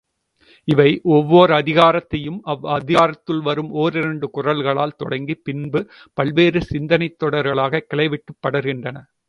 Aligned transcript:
இவை 0.67 0.87
ஒவ்வோரதிகாரத்தையும் 1.07 2.39
அவ்வதிகாரத்துள் 2.45 3.41
வரும் 3.41 3.71
ஒன்றிரண்டு 3.75 4.29
குறள்களால் 4.33 4.97
தொடங்கிப் 4.97 5.43
பின்பு 5.43 5.81
பல்வேறு 6.13 6.61
சிந்தனைத் 6.71 7.19
தொடர்களாகக் 7.23 7.89
கிளைவிட்டுப் 7.93 8.41
படர்கின்றன. 8.41 8.97